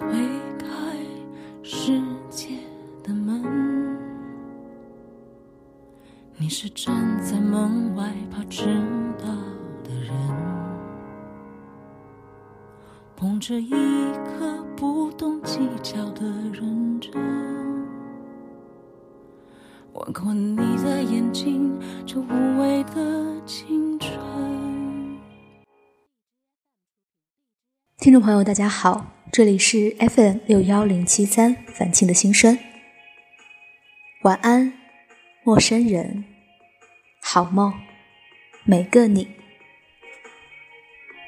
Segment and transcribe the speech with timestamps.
[0.00, 0.08] 推
[0.58, 0.66] 开
[1.62, 2.00] 世
[2.30, 2.56] 界
[3.04, 3.98] 的门，
[6.38, 8.64] 你是站在门外怕迟
[9.18, 9.26] 到
[9.84, 10.16] 的人，
[13.14, 13.70] 捧着一
[14.24, 17.12] 颗不懂计较的认真，
[19.92, 24.18] 吻过你的眼睛，这无畏的青春。
[27.98, 32.58] 听众朋友，大家好，这里是 FM 六幺零七三樊庆的心声。
[34.22, 34.72] 晚安，
[35.44, 36.24] 陌生人，
[37.20, 37.72] 好梦，
[38.64, 39.28] 每个你。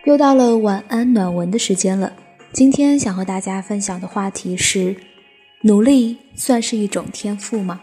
[0.05, 2.15] 又到了晚安暖文的时间了。
[2.53, 4.97] 今天想和大家分享的话题是：
[5.61, 7.83] 努力算是一种天赋吗？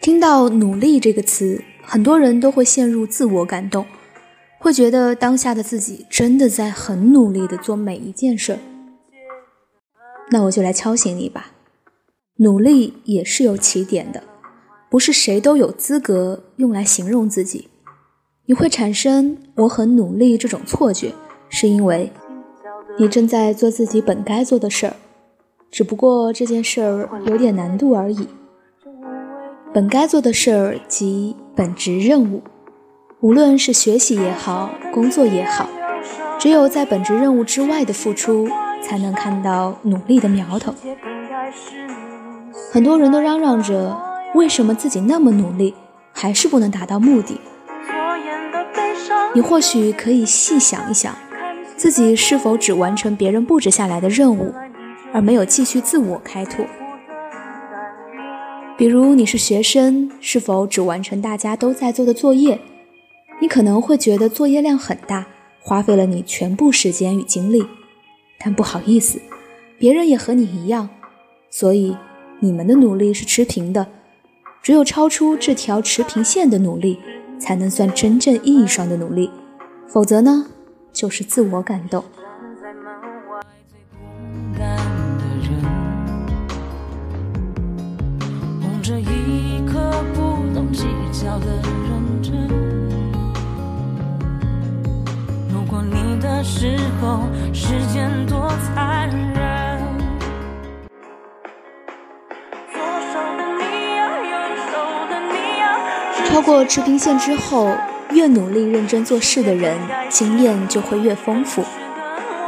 [0.00, 3.86] 听到“努力”这个词，很多人都会陷入自我感动。
[4.60, 8.58] 会觉得当下的自己真的在很努力的做每一件事儿，
[10.30, 11.52] 那我就来敲醒你吧。
[12.38, 14.22] 努力也是有起点的，
[14.90, 17.68] 不是谁都有资格用来形容自己。
[18.46, 21.12] 你会产生我很努力这种错觉，
[21.48, 22.12] 是因为
[22.98, 24.96] 你正在做自己本该做的事儿，
[25.70, 28.26] 只不过这件事儿有点难度而已。
[29.72, 32.42] 本该做的事儿即本职任务。
[33.20, 35.68] 无论是学习也好，工作也好，
[36.38, 38.48] 只有在本职任务之外的付出，
[38.80, 40.72] 才能看到努力的苗头。
[42.72, 44.00] 很多人都嚷嚷着，
[44.36, 45.74] 为什么自己那么努力，
[46.12, 47.40] 还是不能达到目的？
[49.34, 51.12] 你或许可以细想一想，
[51.76, 54.54] 自己是否只完成别人布置下来的任务，
[55.12, 56.64] 而没有继续自我开拓？
[58.76, 62.60] 比如你是学生，是否只完成大家都在做的作业？
[63.40, 65.26] 你可能会觉得作业量很大，
[65.60, 67.64] 花费了你全部时间与精力，
[68.38, 69.20] 但不好意思，
[69.78, 70.88] 别人也和你一样，
[71.48, 71.96] 所以
[72.40, 73.86] 你们的努力是持平的。
[74.60, 76.98] 只有超出这条持平线的努力，
[77.38, 79.30] 才能算真正意义上的努力，
[79.86, 80.46] 否则呢，
[80.92, 82.04] 就是自我感动。
[88.82, 90.20] 着一颗不
[90.54, 91.60] 懂计较的
[96.38, 97.22] 的时候，
[97.52, 99.82] 时间多残忍。
[106.26, 107.74] 超过持平线之后，
[108.12, 109.76] 越努力认真做事的人，
[110.08, 111.64] 经验就会越丰富。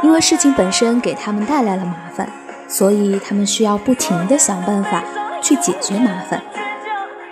[0.01, 2.31] 因为事情本身给他们带来了麻烦，
[2.69, 5.03] 所以他们需要不停的想办法
[5.41, 6.41] 去解决麻烦，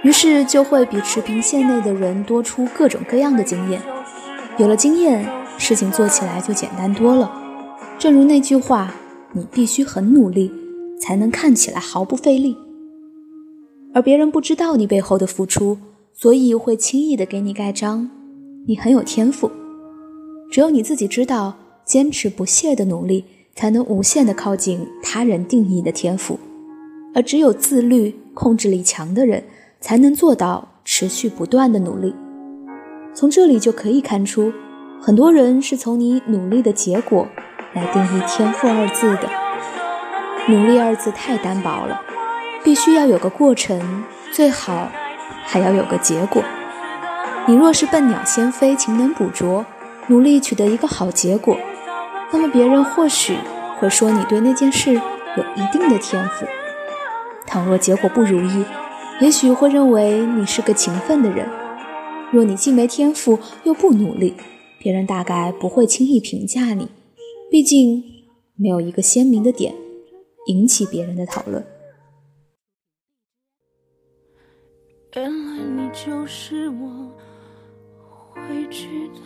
[0.01, 3.81] 于是就会比持平线内的人多出各种各样的经验。
[4.57, 5.38] 有了经验。
[5.59, 7.29] 事情做起来就简单多了。
[7.99, 8.95] 正如那句话，
[9.33, 10.49] 你必须很努力，
[10.99, 12.55] 才能看起来毫不费力。
[13.93, 15.77] 而别人不知道你背后的付出，
[16.13, 18.09] 所以会轻易的给你盖章。
[18.67, 19.51] 你很有天赋，
[20.49, 21.53] 只有你自己知道，
[21.85, 26.39] 坚持不懈的努力，才能无限的靠近他人定义的天赋。
[27.13, 29.43] 而只有自律、控制力强的人，
[29.81, 32.15] 才能做到持续不断的努力。
[33.13, 34.53] 从这里就可以看出。
[35.01, 37.25] 很多人是从你努力的结果
[37.73, 39.29] 来定义“天赋”二字的。
[40.47, 42.01] 努力二字太单薄了，
[42.63, 44.89] 必须要有个过程，最好
[45.45, 46.43] 还要有个结果。
[47.47, 49.65] 你若是笨鸟先飞，勤能补拙，
[50.07, 51.57] 努力取得一个好结果，
[52.31, 53.37] 那么别人或许
[53.79, 56.45] 会说你对那件事有一定的天赋。
[57.47, 58.65] 倘若结果不如意，
[59.21, 61.47] 也许会认为你是个勤奋的人。
[62.31, 64.35] 若你既没天赋又不努力，
[64.79, 66.87] 别人大概不会轻易评价你，
[67.51, 68.01] 毕竟
[68.55, 69.75] 没有一个鲜明的点
[70.47, 71.63] 引起别人的讨论。
[75.15, 77.11] 原来你就是我
[78.33, 79.19] 会去的。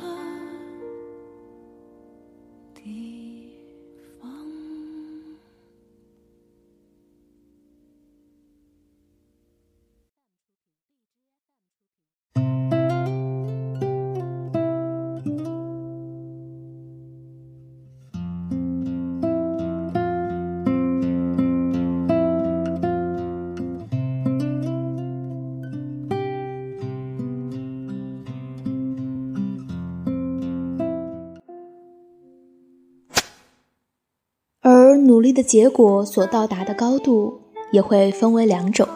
[35.04, 37.40] 努力的结果所到达的高度
[37.72, 38.88] 也会分为两种，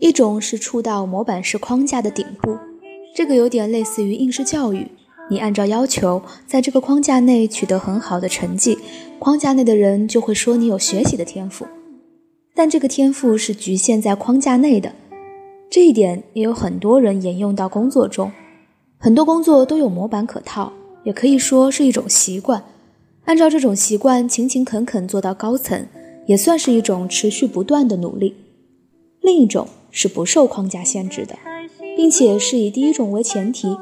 [0.00, 2.56] 一种是触到模板式框架的顶部，
[3.14, 4.88] 这个有点类似于应试教育，
[5.30, 8.78] 你按照要求在这个框架内取得很好的成绩，
[9.18, 11.66] 框架内的人就会说你有学习的天赋。
[12.54, 14.92] 但这个天赋是局限在框架内的，
[15.70, 18.30] 这一点也有很多人沿用到工作中。
[18.98, 20.72] 很多工作都有模板可套，
[21.04, 22.64] 也可以说是一种习惯。
[23.24, 25.86] 按照这种习惯勤勤恳恳做到高层，
[26.26, 28.34] 也算是一种持续不断的努力。
[29.20, 31.34] 另一种是不受框架限制的，
[31.96, 33.76] 并且是以第一种为前提。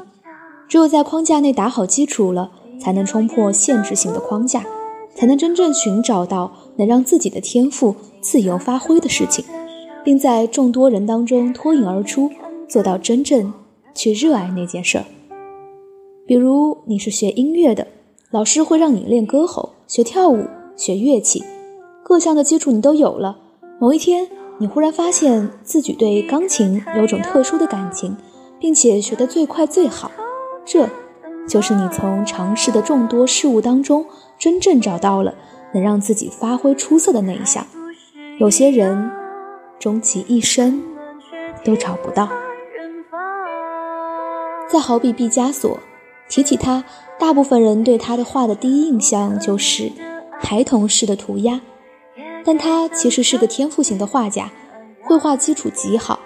[0.69, 4.65] 只有在框架内打好基础了，才能冲破限制性的框架，
[5.13, 9.43] 才能真正寻找到能让自己的天赋自由发挥的事情，
[10.05, 12.31] 并在众多人当中脱颖而出，
[12.69, 13.53] 做到真正
[13.93, 15.03] 去热爱那件事儿。
[16.25, 17.85] 比如你是学音乐的，
[18.33, 21.43] 老师会让你练歌喉；学跳舞、学乐器，
[22.01, 23.37] 各项的基础你都有了。
[23.79, 24.27] 某一天，
[24.57, 28.17] 你忽然发现自己对钢琴有种特殊的感情，
[28.59, 30.09] 并且学得最快最好。
[30.65, 30.89] 这，
[31.47, 34.03] 就是你从尝试的众多事物当中，
[34.39, 35.35] 真正找到了
[35.71, 37.63] 能让自己发挥出色的那一项。
[38.39, 39.11] 有些人，
[39.77, 40.81] 终其一生，
[41.63, 42.27] 都找不到。
[44.67, 45.77] 再好比毕加索，
[46.27, 46.83] 提起他，
[47.19, 49.91] 大部分人对他的画的第一印象就是
[50.39, 51.61] 孩童式的涂鸦，
[52.43, 54.51] 但他其实是个天赋型的画家，
[55.01, 56.19] 绘画基础极好，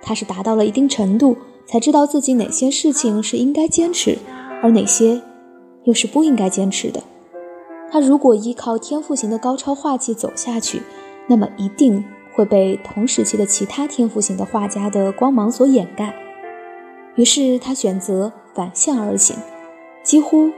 [0.00, 1.36] 他是达到了一定程度。
[1.66, 4.18] 才知道自己哪些事情是应该坚持，
[4.62, 5.22] 而哪些
[5.84, 7.02] 又是不应该坚持的。
[7.90, 10.82] 他如果依靠天赋型的高超画技走下去，
[11.26, 12.04] 那么一定
[12.34, 16.14] 会被同时期的其他天赋型的画家的光芒所掩盖。
[17.16, 19.34] 于是他选择反向而行，
[20.04, 20.50] 几乎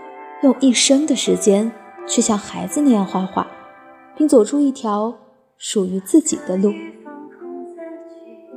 [0.43, 1.73] 用一生的时间
[2.07, 3.47] 去像孩子那样画画，
[4.17, 5.15] 并走出一条
[5.57, 6.73] 属于自己的路。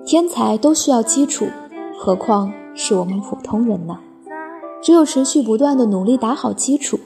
[0.04, 1.48] 天才都需要基础。
[2.02, 4.00] 何况是我们普通人呢？
[4.82, 6.98] 只有持续不断的努力打好基础，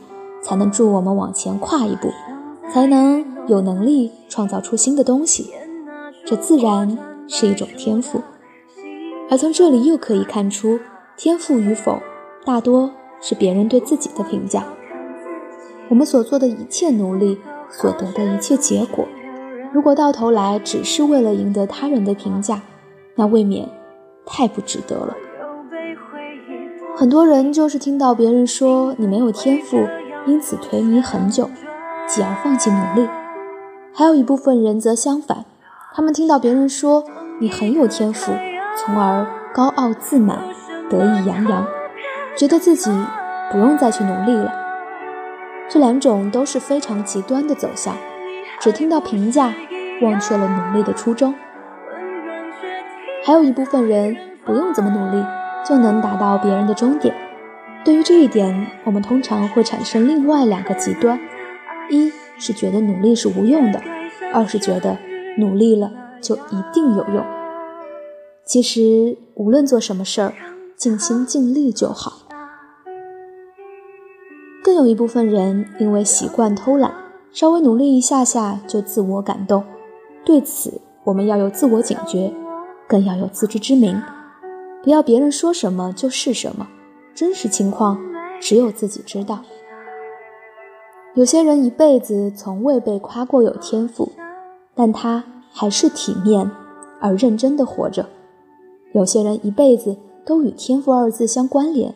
[0.42, 2.10] 才能助我们往前跨一步，
[2.72, 5.52] 才能有能力创造出新的东西。
[6.26, 6.98] 这自然
[7.28, 8.22] 是一种天赋。
[9.30, 10.80] 而从这里又可以看出，
[11.18, 11.98] 天赋与否，
[12.46, 12.92] 大多
[13.24, 14.64] 是别人对自己的评价。
[15.90, 17.40] 我们所做的一切努力，
[17.72, 19.08] 所得的一切结果，
[19.74, 22.62] 如果到头来只是为了赢得他人的评价，
[23.16, 23.68] 那未免。
[24.26, 25.18] 太不值得了。
[26.96, 29.86] 很多人就是听到别人说你没有天赋，
[30.26, 31.50] 因此颓靡很久，
[32.08, 33.06] 继而放弃努力；
[33.94, 35.44] 还有一部分人则相反，
[35.94, 37.04] 他们听到别人说
[37.42, 38.32] 你很有天赋，
[38.78, 40.40] 从而高傲自满，
[40.90, 41.68] 得意洋洋，
[42.36, 42.92] 觉得自己
[43.52, 44.52] 不用再去努力了。
[45.70, 47.96] 这两种都是非常极端的走向，
[48.60, 49.54] 只听到评价，
[50.02, 51.34] 忘却了努力的初衷。
[53.26, 54.16] 还有一部分人
[54.46, 55.26] 不用怎么努力
[55.66, 57.16] 就能达到别人的终点。
[57.86, 61.20] 对于这一点，我们通常会产生另外两个极端：
[61.90, 63.80] 一是觉得努力是无用的；
[64.34, 64.98] 二是觉得
[65.38, 65.92] 努力了
[66.22, 67.26] 就一定有用。
[68.46, 70.34] 其实，无论做什么事儿，
[70.76, 72.23] 尽心尽力就好。
[74.74, 76.92] 更有一部分人因为习惯偷懒，
[77.32, 79.64] 稍微努力一下下就自我感动。
[80.26, 82.34] 对此，我们要有自我警觉。
[82.88, 84.02] 更要有自知之明，
[84.84, 86.68] 不要别人说什么就是什么，
[87.14, 88.00] 真实情况
[88.42, 89.44] 只有自己知道。
[91.14, 94.12] 有些人一辈子从未被夸过有天赋，
[94.74, 96.50] 但他还是体面
[97.00, 98.06] 而认真的活着；
[98.96, 101.94] 有些人一辈子都与天赋二字相关联，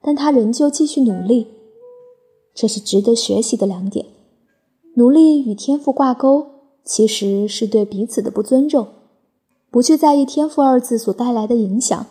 [0.00, 1.48] 但他仍旧继续努力。
[2.60, 4.06] 这是值得学习的两点。
[4.96, 6.44] 努力与天赋挂钩，
[6.82, 8.88] 其实是对彼此的不尊重。
[9.70, 12.06] 不去在意“天赋”二字所带来的影响，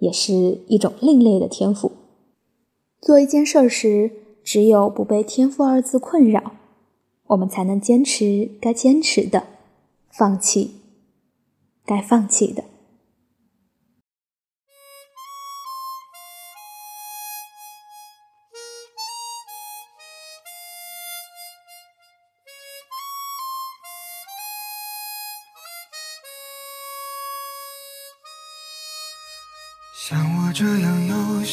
[0.00, 1.92] 也是一种另类的天赋。
[3.00, 4.10] 做一件事时，
[4.44, 6.52] 只有不被“天赋”二字困扰，
[7.28, 9.44] 我们才能坚持该坚持的，
[10.10, 10.72] 放弃
[11.86, 12.64] 该放弃的。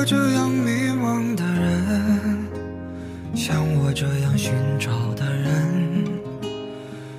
[0.00, 2.46] 像我这样迷茫的人
[3.34, 6.20] 像我这样寻找的人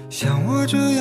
[0.09, 1.00] 像我这样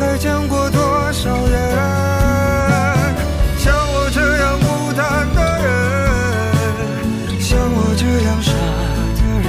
[0.00, 1.60] 还见过多少人？
[3.58, 5.68] 像我这样孤单的人，
[7.38, 8.50] 像我这样傻
[9.18, 9.48] 的人，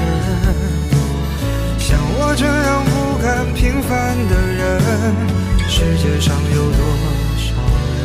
[1.80, 2.92] 像我这样不
[3.24, 3.90] 甘平凡
[4.28, 4.60] 的人，
[5.70, 6.80] 世界上有多
[7.38, 7.56] 少
[7.96, 8.00] 人？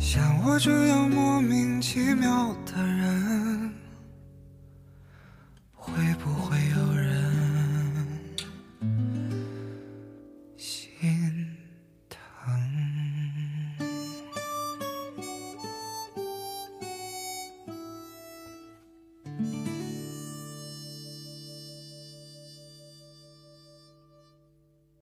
[0.00, 3.70] 像我这样莫名其妙的人，